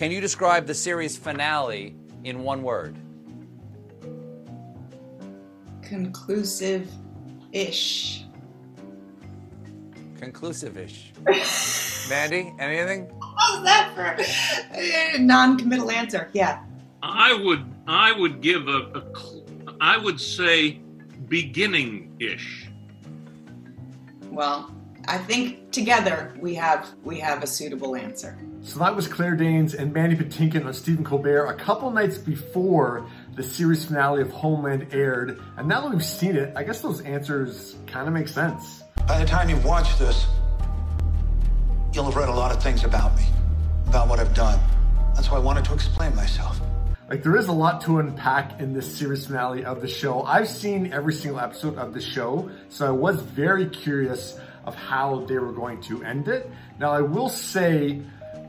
Can 0.00 0.10
you 0.10 0.22
describe 0.22 0.66
the 0.66 0.72
series 0.72 1.18
finale 1.18 1.94
in 2.24 2.42
one 2.42 2.62
word? 2.62 2.96
Conclusive 5.82 6.90
ish. 7.52 8.24
Conclusive 10.18 10.78
ish. 10.78 11.12
Mandy, 12.08 12.50
anything? 12.58 13.12
Oh, 13.20 13.34
How's 13.36 13.64
that 13.64 13.92
for 13.94 14.16
a 14.74 15.18
non 15.18 15.58
committal 15.58 15.90
answer? 15.90 16.30
Yeah. 16.32 16.64
I 17.02 17.34
would 17.34 17.70
I 17.86 18.10
would 18.18 18.40
give 18.40 18.68
a, 18.68 18.78
a 18.94 19.04
cl- 19.14 19.44
I 19.82 19.98
would 19.98 20.18
say 20.18 20.80
beginning 21.28 22.16
ish. 22.18 22.70
Well, 24.30 24.74
I 25.10 25.18
think 25.18 25.72
together 25.72 26.32
we 26.38 26.54
have 26.54 26.88
we 27.02 27.18
have 27.18 27.42
a 27.42 27.46
suitable 27.48 27.96
answer. 27.96 28.38
So 28.62 28.78
that 28.78 28.94
was 28.94 29.08
Claire 29.08 29.34
Danes 29.34 29.74
and 29.74 29.92
Mandy 29.92 30.14
Patinkin 30.14 30.64
on 30.64 30.72
Stephen 30.72 31.02
Colbert 31.02 31.46
a 31.46 31.54
couple 31.54 31.90
nights 31.90 32.16
before 32.16 33.10
the 33.34 33.42
series 33.42 33.84
finale 33.84 34.22
of 34.22 34.30
Homeland 34.30 34.86
aired. 34.92 35.42
And 35.56 35.66
now 35.66 35.80
that 35.80 35.90
we've 35.90 36.04
seen 36.04 36.36
it, 36.36 36.52
I 36.54 36.62
guess 36.62 36.80
those 36.80 37.00
answers 37.00 37.74
kind 37.88 38.06
of 38.06 38.14
make 38.14 38.28
sense. 38.28 38.84
By 39.08 39.18
the 39.18 39.26
time 39.26 39.50
you 39.50 39.56
watch 39.56 39.98
this, 39.98 40.28
you'll 41.92 42.04
have 42.04 42.14
read 42.14 42.28
a 42.28 42.32
lot 42.32 42.54
of 42.54 42.62
things 42.62 42.84
about 42.84 43.16
me, 43.16 43.24
about 43.88 44.06
what 44.06 44.20
I've 44.20 44.32
done. 44.32 44.60
That's 45.16 45.28
why 45.28 45.38
I 45.38 45.40
wanted 45.40 45.64
to 45.64 45.74
explain 45.74 46.14
myself. 46.14 46.60
Like 47.08 47.24
there 47.24 47.36
is 47.36 47.48
a 47.48 47.52
lot 47.52 47.80
to 47.80 47.98
unpack 47.98 48.60
in 48.60 48.74
this 48.74 48.96
series 48.96 49.26
finale 49.26 49.64
of 49.64 49.80
the 49.80 49.88
show. 49.88 50.22
I've 50.22 50.48
seen 50.48 50.92
every 50.92 51.14
single 51.14 51.40
episode 51.40 51.76
of 51.78 51.94
the 51.94 52.00
show, 52.00 52.48
so 52.68 52.86
I 52.86 52.92
was 52.92 53.20
very 53.20 53.68
curious 53.68 54.38
of 54.70 54.76
how 54.76 55.24
they 55.26 55.36
were 55.36 55.52
going 55.52 55.80
to 55.82 56.04
end 56.04 56.28
it. 56.28 56.48
Now 56.78 56.92
I 56.92 57.00
will 57.00 57.28
say, 57.28 58.00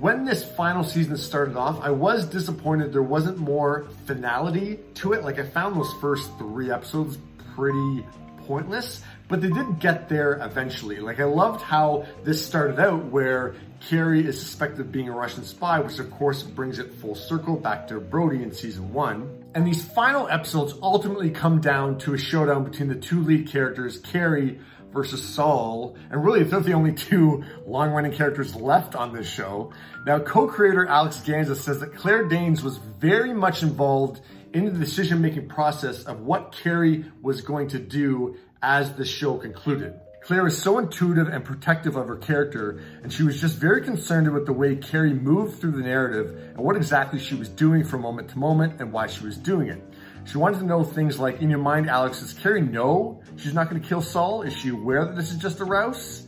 when 0.00 0.24
this 0.24 0.44
final 0.44 0.82
season 0.82 1.16
started 1.16 1.56
off, 1.56 1.80
I 1.80 1.90
was 1.90 2.26
disappointed 2.26 2.92
there 2.92 3.02
wasn't 3.02 3.38
more 3.38 3.86
finality 4.04 4.80
to 4.94 5.12
it. 5.12 5.22
Like 5.22 5.38
I 5.38 5.44
found 5.44 5.76
those 5.76 5.92
first 6.00 6.28
three 6.36 6.72
episodes 6.72 7.18
pretty 7.54 8.04
pointless, 8.48 9.02
but 9.28 9.40
they 9.40 9.50
did 9.50 9.78
get 9.78 10.08
there 10.08 10.38
eventually. 10.42 10.98
Like 10.98 11.20
I 11.20 11.24
loved 11.24 11.62
how 11.62 12.06
this 12.24 12.44
started 12.44 12.80
out 12.80 13.04
where 13.06 13.54
Carrie 13.88 14.26
is 14.26 14.40
suspected 14.40 14.80
of 14.80 14.90
being 14.90 15.08
a 15.08 15.12
Russian 15.12 15.44
spy, 15.44 15.78
which 15.78 15.98
of 15.98 16.10
course 16.10 16.42
brings 16.42 16.78
it 16.78 16.94
full 16.94 17.14
circle 17.14 17.56
back 17.56 17.88
to 17.88 18.00
Brody 18.00 18.42
in 18.42 18.52
season 18.52 18.92
one. 18.92 19.44
And 19.54 19.66
these 19.66 19.84
final 19.84 20.28
episodes 20.28 20.74
ultimately 20.82 21.30
come 21.30 21.60
down 21.60 21.98
to 21.98 22.14
a 22.14 22.18
showdown 22.18 22.64
between 22.64 22.88
the 22.88 22.96
two 22.96 23.22
lead 23.22 23.48
characters, 23.48 23.98
Carrie 23.98 24.60
versus 24.92 25.22
Saul, 25.22 25.96
and 26.10 26.24
really 26.24 26.42
they're 26.44 26.60
the 26.60 26.72
only 26.72 26.92
two 26.92 27.44
long-running 27.66 28.12
characters 28.12 28.54
left 28.56 28.94
on 28.94 29.12
this 29.12 29.28
show. 29.28 29.72
Now, 30.06 30.18
co-creator 30.18 30.86
Alex 30.86 31.20
Gansa 31.24 31.56
says 31.56 31.80
that 31.80 31.94
Claire 31.94 32.26
Danes 32.26 32.62
was 32.62 32.78
very 32.78 33.34
much 33.34 33.62
involved 33.62 34.22
in 34.54 34.64
the 34.64 34.70
decision-making 34.70 35.48
process 35.48 36.04
of 36.04 36.20
what 36.20 36.52
Carrie 36.52 37.04
was 37.20 37.42
going 37.42 37.68
to 37.68 37.78
do 37.78 38.36
as 38.62 38.94
the 38.94 39.04
show 39.04 39.36
concluded. 39.38 40.00
Claire 40.22 40.46
is 40.46 40.60
so 40.60 40.78
intuitive 40.78 41.28
and 41.28 41.44
protective 41.44 41.96
of 41.96 42.08
her 42.08 42.16
character, 42.16 42.82
and 43.02 43.12
she 43.12 43.22
was 43.22 43.40
just 43.40 43.56
very 43.56 43.82
concerned 43.82 44.26
about 44.26 44.44
the 44.46 44.52
way 44.52 44.76
Carrie 44.76 45.14
moved 45.14 45.58
through 45.58 45.70
the 45.70 45.82
narrative 45.82 46.52
and 46.54 46.58
what 46.58 46.76
exactly 46.76 47.18
she 47.18 47.34
was 47.34 47.48
doing 47.48 47.84
from 47.84 48.02
moment 48.02 48.28
to 48.30 48.38
moment 48.38 48.80
and 48.80 48.92
why 48.92 49.06
she 49.06 49.24
was 49.24 49.38
doing 49.38 49.68
it. 49.68 49.82
She 50.26 50.36
wanted 50.36 50.58
to 50.58 50.66
know 50.66 50.84
things 50.84 51.18
like, 51.18 51.40
in 51.40 51.48
your 51.48 51.60
mind, 51.60 51.88
Alex, 51.88 52.20
does 52.20 52.34
Carrie 52.34 52.60
know 52.60 53.22
she's 53.36 53.54
not 53.54 53.70
going 53.70 53.80
to 53.80 53.88
kill 53.88 54.02
Saul? 54.02 54.42
Is 54.42 54.52
she 54.52 54.68
aware 54.68 55.06
that 55.06 55.16
this 55.16 55.30
is 55.32 55.38
just 55.38 55.60
a 55.60 55.64
rouse? 55.64 56.26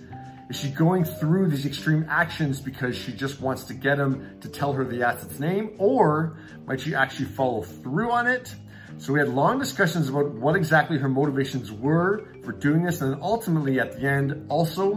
Is 0.49 0.57
she 0.59 0.71
going 0.71 1.05
through 1.05 1.49
these 1.49 1.67
extreme 1.67 2.07
actions 2.09 2.61
because 2.61 2.97
she 2.97 3.13
just 3.13 3.41
wants 3.41 3.65
to 3.65 3.75
get 3.75 3.99
him 3.99 4.39
to 4.41 4.49
tell 4.49 4.73
her 4.73 4.85
the 4.85 5.03
asset's 5.07 5.39
name? 5.39 5.75
Or 5.79 6.39
might 6.67 6.81
she 6.81 6.95
actually 6.95 7.27
follow 7.27 7.63
through 7.63 8.11
on 8.11 8.27
it? 8.27 8.55
So 8.99 9.13
we 9.13 9.19
had 9.19 9.29
long 9.29 9.59
discussions 9.59 10.09
about 10.09 10.33
what 10.33 10.57
exactly 10.57 10.99
her 10.99 11.09
motivations 11.09 11.73
were 11.73 12.27
for 12.45 12.53
doing 12.53 12.83
this. 12.83 13.01
And 13.01 13.13
then 13.13 13.21
ultimately 13.23 13.81
at 13.81 13.93
the 13.93 14.07
end, 14.07 14.47
also, 14.49 14.97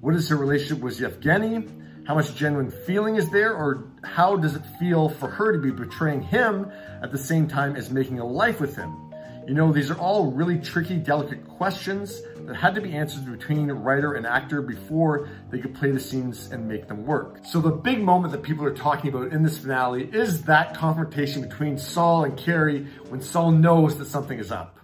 what 0.00 0.14
is 0.14 0.28
her 0.28 0.36
relationship 0.36 0.82
with 0.82 1.00
Yevgeny? 1.00 1.66
How 2.06 2.14
much 2.14 2.34
genuine 2.34 2.70
feeling 2.70 3.16
is 3.16 3.30
there? 3.30 3.54
Or 3.54 3.90
how 4.02 4.36
does 4.36 4.54
it 4.54 4.62
feel 4.78 5.08
for 5.08 5.28
her 5.28 5.52
to 5.52 5.58
be 5.58 5.70
betraying 5.70 6.22
him 6.22 6.70
at 7.02 7.12
the 7.12 7.18
same 7.18 7.48
time 7.48 7.76
as 7.76 7.90
making 7.90 8.18
a 8.18 8.26
life 8.26 8.60
with 8.60 8.76
him? 8.76 9.07
You 9.48 9.54
know, 9.54 9.72
these 9.72 9.90
are 9.90 9.96
all 9.96 10.30
really 10.30 10.58
tricky, 10.58 10.96
delicate 10.96 11.48
questions 11.48 12.20
that 12.44 12.54
had 12.54 12.74
to 12.74 12.82
be 12.82 12.92
answered 12.92 13.24
between 13.32 13.72
writer 13.72 14.12
and 14.12 14.26
actor 14.26 14.60
before 14.60 15.30
they 15.50 15.58
could 15.58 15.74
play 15.74 15.90
the 15.90 15.98
scenes 15.98 16.50
and 16.52 16.68
make 16.68 16.86
them 16.86 17.06
work. 17.06 17.38
So 17.46 17.58
the 17.58 17.70
big 17.70 18.02
moment 18.02 18.32
that 18.32 18.42
people 18.42 18.66
are 18.66 18.74
talking 18.74 19.08
about 19.08 19.32
in 19.32 19.42
this 19.42 19.56
finale 19.56 20.04
is 20.12 20.42
that 20.42 20.76
confrontation 20.76 21.40
between 21.40 21.78
Saul 21.78 22.24
and 22.24 22.36
Carrie 22.36 22.88
when 23.08 23.22
Saul 23.22 23.52
knows 23.52 23.96
that 23.96 24.04
something 24.04 24.38
is 24.38 24.52
up. 24.52 24.80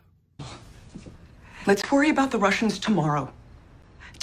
Let's 1.66 1.92
worry 1.92 2.08
about 2.08 2.30
the 2.30 2.38
Russians 2.38 2.78
tomorrow. 2.78 3.34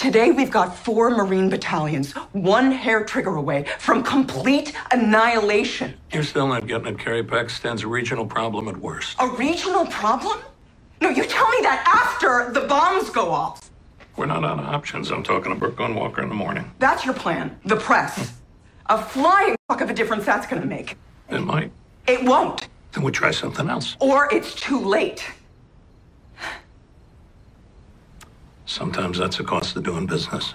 Today, 0.02 0.32
we've 0.32 0.50
got 0.50 0.76
four 0.76 1.10
Marine 1.10 1.48
battalions, 1.48 2.10
one 2.32 2.72
hair 2.72 3.04
trigger 3.04 3.36
away 3.36 3.66
from 3.78 4.02
complete 4.02 4.72
annihilation. 4.90 5.94
You're 6.12 6.24
still 6.24 6.48
not 6.48 6.66
getting 6.66 6.88
it. 6.88 6.98
Carrie 6.98 7.22
Pakistan's 7.22 7.84
a 7.84 7.86
regional 7.86 8.26
problem 8.26 8.66
at 8.66 8.76
worst. 8.76 9.14
A 9.20 9.28
regional 9.28 9.86
problem? 9.86 10.40
No, 11.00 11.08
you 11.08 11.22
tell 11.24 11.48
me 11.50 11.58
that 11.62 11.84
after 11.86 12.52
the 12.52 12.66
bombs 12.66 13.10
go 13.10 13.30
off. 13.30 13.70
We're 14.16 14.26
not 14.26 14.42
out 14.42 14.58
of 14.58 14.64
options. 14.64 15.12
I'm 15.12 15.22
talking 15.22 15.52
to 15.52 15.56
Brooke 15.56 15.78
Walker 15.78 16.20
in 16.20 16.28
the 16.28 16.34
morning. 16.34 16.68
That's 16.80 17.04
your 17.04 17.14
plan. 17.14 17.56
The 17.64 17.76
press. 17.76 18.32
A 18.86 19.00
flying 19.00 19.54
fuck 19.68 19.82
of 19.82 19.88
a 19.88 19.94
difference 19.94 20.24
that's 20.24 20.48
gonna 20.48 20.66
make. 20.66 20.96
It 21.30 21.42
might. 21.42 21.70
It 22.08 22.24
won't. 22.24 22.66
Then 22.90 23.04
we 23.04 23.12
try 23.12 23.30
something 23.30 23.70
else. 23.70 23.96
Or 24.00 24.28
it's 24.34 24.52
too 24.56 24.80
late. 24.80 25.24
Sometimes 28.72 29.18
that's 29.18 29.36
the 29.36 29.44
cost 29.44 29.76
of 29.76 29.82
doing 29.82 30.06
business. 30.06 30.54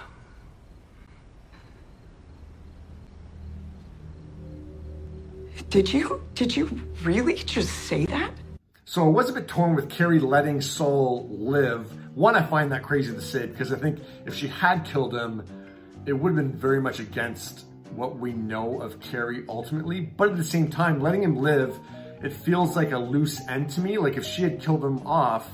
Did 5.70 5.92
you? 5.92 6.20
Did 6.34 6.56
you 6.56 6.66
really 7.04 7.34
just 7.34 7.70
say 7.86 8.06
that? 8.06 8.32
So 8.86 9.04
I 9.04 9.08
was 9.08 9.30
a 9.30 9.32
bit 9.32 9.46
torn 9.46 9.76
with 9.76 9.88
Carrie 9.88 10.18
letting 10.18 10.60
Saul 10.60 11.28
live. 11.30 11.92
One, 12.16 12.34
I 12.34 12.42
find 12.42 12.72
that 12.72 12.82
crazy 12.82 13.14
to 13.14 13.20
say 13.20 13.46
because 13.46 13.72
I 13.72 13.76
think 13.76 14.00
if 14.26 14.34
she 14.34 14.48
had 14.48 14.84
killed 14.84 15.14
him, 15.14 15.44
it 16.04 16.12
would 16.12 16.30
have 16.30 16.36
been 16.36 16.58
very 16.58 16.80
much 16.80 16.98
against 16.98 17.66
what 17.94 18.18
we 18.18 18.32
know 18.32 18.80
of 18.80 18.98
Carrie 18.98 19.44
ultimately. 19.48 20.00
But 20.00 20.30
at 20.30 20.36
the 20.36 20.42
same 20.42 20.68
time, 20.70 20.98
letting 20.98 21.22
him 21.22 21.36
live, 21.36 21.78
it 22.20 22.32
feels 22.32 22.74
like 22.74 22.90
a 22.90 22.98
loose 22.98 23.40
end 23.48 23.70
to 23.70 23.80
me. 23.80 23.96
Like 23.96 24.16
if 24.16 24.24
she 24.24 24.42
had 24.42 24.60
killed 24.60 24.84
him 24.84 25.06
off, 25.06 25.48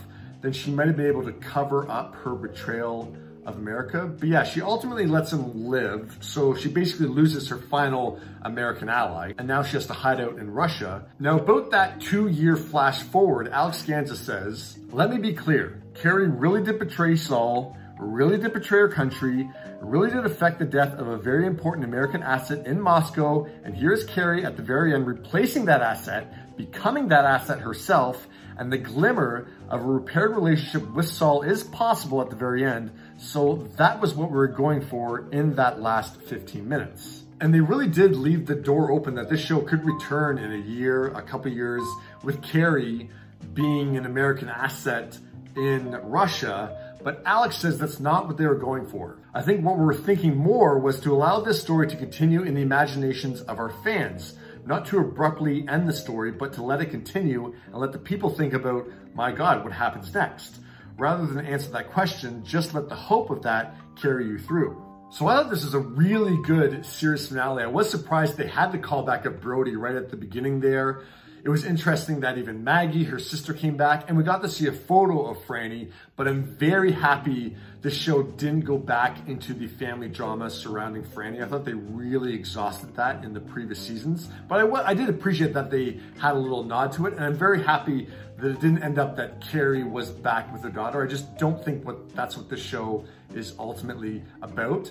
then 0.45 0.53
she 0.53 0.71
might 0.71 0.87
have 0.87 0.97
been 0.97 1.07
able 1.07 1.25
to 1.25 1.33
cover 1.33 1.91
up 1.91 2.15
her 2.17 2.35
betrayal 2.35 3.17
of 3.47 3.57
America. 3.57 4.07
But 4.07 4.29
yeah, 4.29 4.45
she 4.45 4.63
ultimately 4.63 5.07
lets 5.07 5.33
him 5.33 5.67
live. 5.67 6.17
So 6.21 6.55
she 6.55 6.69
basically 6.69 7.09
loses 7.09 7.49
her 7.49 7.59
final 7.59 8.21
American 8.43 8.89
ally. 8.89 9.33
And 9.39 9.47
now 9.47 9.63
she 9.63 9.75
has 9.75 9.87
to 9.87 9.93
hide 9.93 10.21
out 10.21 10.39
in 10.39 10.51
Russia. 10.51 11.07
Now 11.19 11.39
about 11.39 11.71
that 11.73 12.01
two 12.01 12.29
year 12.29 12.57
flash 12.57 13.03
forward, 13.03 13.49
Alex 13.49 13.83
Gansa 13.83 14.17
says, 14.17 14.79
let 14.91 15.11
me 15.11 15.19
be 15.19 15.35
clear. 15.35 15.83
Carrie 15.95 16.29
really 16.29 16.63
did 16.63 16.79
betray 16.79 17.17
Saul, 17.17 17.77
really 17.99 18.39
did 18.39 18.53
betray 18.53 18.81
her 18.81 18.89
country, 18.89 19.49
really 19.81 20.11
did 20.11 20.25
affect 20.25 20.59
the 20.59 20.65
death 20.65 20.95
of 20.95 21.07
a 21.07 21.19
very 21.19 21.47
important 21.47 21.85
American 21.85 22.23
asset 22.23 22.67
in 22.67 22.81
Moscow. 22.81 23.47
And 23.65 23.77
here's 23.77 24.05
Carrie 24.05 24.45
at 24.45 24.57
the 24.57 24.63
very 24.63 24.95
end 24.95 25.07
replacing 25.07 25.67
that 25.67 25.83
asset, 25.83 26.57
becoming 26.57 27.09
that 27.09 27.25
asset 27.25 27.61
herself, 27.61 28.27
and 28.59 28.73
the 28.73 28.79
glimmer 28.79 29.49
of 29.69 29.81
a 29.81 29.87
repaired 29.87 30.35
relationship 30.35 30.89
with 30.93 31.09
Saul 31.09 31.43
is 31.43 31.65
possible 31.65 32.21
at 32.21 32.31
the 32.31 32.37
very 32.37 32.65
end. 32.65 32.93
So 33.19 33.69
that 33.77 34.01
was 34.01 34.15
what 34.15 34.31
we 34.31 34.37
were 34.37 34.49
going 34.49 34.81
for 34.81 35.29
in 35.31 35.57
that 35.57 35.81
last 35.81 36.21
15 36.23 36.69
minutes. 36.69 37.23
And 37.41 37.53
they 37.53 37.61
really 37.61 37.89
did 37.89 38.17
leave 38.17 38.47
the 38.47 38.55
door 38.55 38.91
open 38.91 39.17
that 39.17 39.29
this 39.29 39.41
show 39.41 39.61
could 39.61 39.85
return 39.85 40.39
in 40.39 40.53
a 40.53 40.65
year, 40.65 41.09
a 41.09 41.23
couple 41.23 41.51
years, 41.51 41.83
with 42.23 42.43
Carrie 42.43 43.11
being 43.53 43.97
an 43.97 44.07
American 44.07 44.49
asset 44.49 45.19
in 45.57 45.91
Russia. 46.05 46.95
But 47.03 47.23
Alex 47.27 47.59
says 47.59 47.79
that's 47.79 48.01
not 48.01 48.27
what 48.27 48.39
they 48.39 48.47
were 48.47 48.55
going 48.55 48.87
for. 48.87 49.19
I 49.35 49.43
think 49.43 49.65
what 49.65 49.77
we 49.77 49.85
were 49.85 49.95
thinking 49.95 50.37
more 50.37 50.79
was 50.79 51.01
to 51.01 51.13
allow 51.13 51.41
this 51.41 51.61
story 51.61 51.89
to 51.89 51.97
continue 51.97 52.43
in 52.43 52.55
the 52.55 52.63
imaginations 52.63 53.43
of 53.43 53.59
our 53.59 53.71
fans 53.83 54.37
not 54.67 54.87
to 54.87 54.99
abruptly 54.99 55.67
end 55.69 55.89
the 55.89 55.93
story, 55.93 56.33
but 56.33 56.53
to 56.55 56.63
let 56.63 56.81
it 56.81 56.91
continue 56.91 57.55
and 57.67 57.77
let 57.77 57.93
the 57.93 57.99
people 57.99 58.31
think 58.31 58.53
about, 58.53 58.87
my 59.15 59.33
God, 59.33 59.63
what 59.65 59.73
happens 59.73 60.13
next? 60.15 60.61
Rather 60.97 61.27
than 61.27 61.45
answer 61.45 61.71
that 61.71 61.91
question, 61.91 62.45
just 62.45 62.75
let 62.75 62.89
the 62.89 62.95
hope 62.95 63.31
of 63.31 63.43
that 63.43 63.77
carry 63.97 64.27
you 64.27 64.39
through. 64.39 64.81
So 65.11 65.27
I 65.29 65.37
thought 65.37 65.51
this 65.51 65.65
is 65.65 65.75
a 65.75 65.79
really 65.79 66.37
good 66.43 66.85
series 66.85 67.29
finale. 67.29 67.63
I 67.63 67.67
was 67.67 67.91
surprised 67.91 68.37
they 68.37 68.49
had 68.49 68.73
to 68.73 68.79
call 68.79 69.03
back 69.03 69.27
up 69.27 69.41
Brody 69.41 69.77
right 69.77 69.95
at 69.95 70.11
the 70.11 70.17
beginning 70.17 70.61
there. 70.61 71.03
It 71.45 71.51
was 71.51 71.67
interesting 71.67 72.21
that 72.21 72.39
even 72.39 72.65
Maggie, 72.65 73.05
her 73.05 73.19
sister, 73.19 73.53
came 73.53 73.77
back 73.77 74.09
and 74.09 74.17
we 74.17 74.25
got 74.25 74.41
to 74.41 74.49
see 74.49 74.67
a 74.67 74.73
photo 74.73 75.27
of 75.27 75.37
Franny, 75.45 75.93
but 76.17 76.27
I'm 76.27 76.43
very 76.43 76.91
happy 76.91 77.55
the 77.83 77.91
show 77.91 78.23
didn't 78.23 78.63
go 78.63 78.79
back 78.79 79.29
into 79.29 79.53
the 79.53 79.67
family 79.67 80.09
drama 80.09 80.49
surrounding 80.49 81.03
Franny. 81.03 81.45
I 81.45 81.47
thought 81.47 81.67
they 81.67 81.75
really 81.75 82.33
exhausted 82.33 82.97
that 82.97 83.25
in 83.25 83.35
the 83.35 83.41
previous 83.41 83.79
seasons. 83.79 84.31
But 84.49 84.61
I, 84.61 84.89
I 84.89 84.95
did 84.95 85.11
appreciate 85.11 85.53
that 85.53 85.71
they 85.71 86.01
had 86.19 86.35
a 86.35 86.39
little 86.39 86.65
nod 86.65 86.93
to 86.93 87.05
it. 87.09 87.13
And 87.13 87.23
I'm 87.23 87.37
very 87.37 87.63
happy 87.63 88.09
that 88.39 88.47
it 88.47 88.61
didn't 88.63 88.83
end 88.83 88.99
up 88.99 89.17
that 89.17 89.43
Carrie 89.43 89.85
was 89.85 90.11
back 90.11 90.51
with 90.51 90.63
her 90.63 90.71
daughter. 90.71 91.05
I 91.05 91.07
just 91.07 91.37
don't 91.37 91.63
think 91.63 91.85
what 91.85 92.15
that's 92.17 92.39
what 92.39 92.49
the 92.49 92.57
show 92.57 93.05
is 93.35 93.53
ultimately 93.59 94.23
about. 94.41 94.91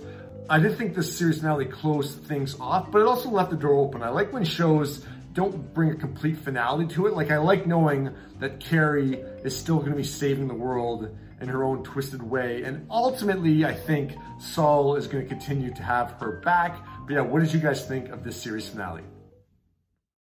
I 0.50 0.60
did 0.60 0.78
think 0.78 0.94
the 0.94 1.02
series 1.02 1.40
finale 1.40 1.66
closed 1.66 2.26
things 2.26 2.60
off, 2.60 2.92
but 2.92 3.00
it 3.00 3.08
also 3.08 3.30
left 3.30 3.50
the 3.50 3.58
door 3.58 3.74
open. 3.74 4.04
I 4.04 4.10
like 4.10 4.32
when 4.32 4.44
shows 4.44 5.04
don't 5.34 5.74
bring 5.74 5.92
a 5.92 5.96
complete 5.96 6.38
finale 6.38 6.88
to 6.88 7.08
it. 7.08 7.16
Like 7.16 7.32
I 7.32 7.38
like 7.38 7.66
knowing 7.68 8.12
that 8.40 8.60
Carrie 8.60 9.16
is 9.44 9.58
still 9.58 9.80
to 9.92 9.98
be 9.98 10.04
saving 10.04 10.48
the 10.48 10.54
world 10.54 11.16
in 11.42 11.50
her 11.50 11.64
own 11.64 11.84
twisted 11.84 12.24
way. 12.24 12.64
And 12.64 12.86
ultimately, 12.90 13.66
I 13.66 13.74
think 13.74 14.14
Saul 14.40 14.96
is 14.96 15.08
to 15.24 15.30
continue 15.30 15.74
to 15.74 15.84
have 15.84 16.12
her 16.14 16.40
back. 16.44 16.80
But 17.06 17.14
yeah, 17.16 17.22
what 17.22 17.42
did 17.42 17.54
you 17.54 17.60
guys 17.60 17.86
think 17.86 18.10
of 18.10 18.24
this 18.24 18.42
series 18.42 18.70
finale? 18.70 19.04